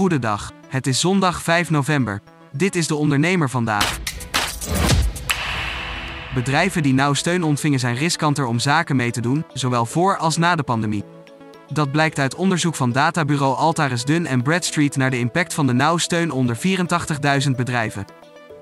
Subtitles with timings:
[0.00, 0.52] Goedendag.
[0.68, 2.20] Het is zondag 5 november.
[2.52, 4.00] Dit is de ondernemer vandaag.
[6.34, 10.36] Bedrijven die nauw steun ontvingen zijn riskanter om zaken mee te doen, zowel voor als
[10.36, 11.04] na de pandemie.
[11.72, 15.72] Dat blijkt uit onderzoek van databureau Altaris Dun en Bradstreet naar de impact van de
[15.72, 16.56] nauw steun onder
[17.44, 18.04] 84.000 bedrijven.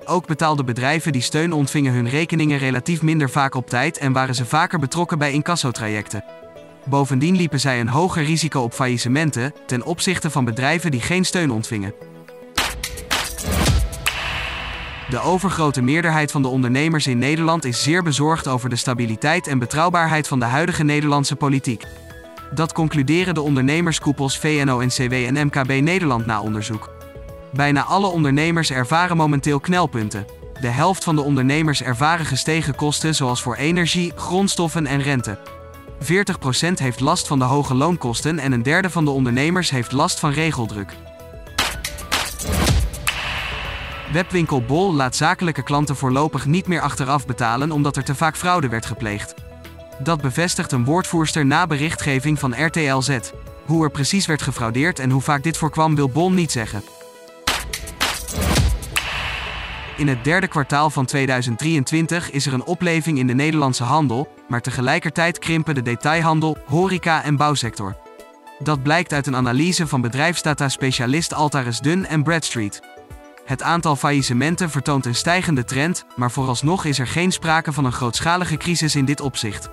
[0.04, 4.34] Ook betaalden bedrijven die steun ontvingen hun rekeningen relatief minder vaak op tijd en waren
[4.34, 6.24] ze vaker betrokken bij incassotrajecten.
[6.84, 11.50] Bovendien liepen zij een hoger risico op faillissementen ten opzichte van bedrijven die geen steun
[11.50, 11.94] ontvingen.
[15.10, 19.58] De overgrote meerderheid van de ondernemers in Nederland is zeer bezorgd over de stabiliteit en
[19.58, 21.84] betrouwbaarheid van de huidige Nederlandse politiek.
[22.54, 26.90] Dat concluderen de ondernemerskoepels VNO-NCW en MKB Nederland na onderzoek.
[27.52, 30.26] Bijna alle ondernemers ervaren momenteel knelpunten.
[30.60, 35.38] De helft van de ondernemers ervaren gestegen kosten zoals voor energie, grondstoffen en rente.
[36.02, 36.06] 40%
[36.74, 40.30] heeft last van de hoge loonkosten en een derde van de ondernemers heeft last van
[40.30, 40.92] regeldruk.
[44.12, 48.68] Webwinkel Bol laat zakelijke klanten voorlopig niet meer achteraf betalen omdat er te vaak fraude
[48.68, 49.34] werd gepleegd.
[49.98, 53.18] Dat bevestigt een woordvoerster na berichtgeving van RTLZ.
[53.66, 56.82] Hoe er precies werd gefraudeerd en hoe vaak dit voorkwam wil Bol niet zeggen.
[59.98, 64.60] In het derde kwartaal van 2023 is er een opleving in de Nederlandse handel, maar
[64.60, 67.96] tegelijkertijd krimpen de detailhandel, horeca en bouwsector.
[68.58, 72.80] Dat blijkt uit een analyse van bedrijfsdata-specialist Altaris Dun en Bradstreet.
[73.44, 77.92] Het aantal faillissementen vertoont een stijgende trend, maar vooralsnog is er geen sprake van een
[77.92, 79.68] grootschalige crisis in dit opzicht.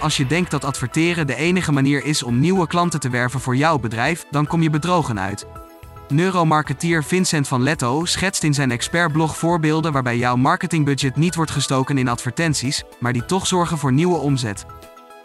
[0.00, 3.56] Als je denkt dat adverteren de enige manier is om nieuwe klanten te werven voor
[3.56, 5.46] jouw bedrijf, dan kom je bedrogen uit.
[6.08, 11.98] Neuromarketeer Vincent van Letto schetst in zijn expertblog voorbeelden waarbij jouw marketingbudget niet wordt gestoken
[11.98, 14.64] in advertenties, maar die toch zorgen voor nieuwe omzet.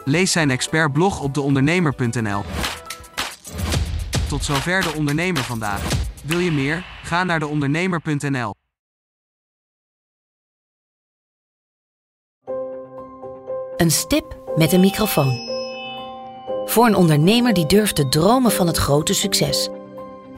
[0.04, 2.42] Lees zijn expertblog op deondernemer.nl.
[4.28, 5.88] Tot zover de ondernemer vandaag.
[6.24, 6.84] Wil je meer?
[7.02, 8.54] Ga naar deondernemer.nl.
[13.76, 15.50] Een stip met een microfoon.
[16.64, 19.68] Voor een ondernemer die durft te dromen van het grote succes.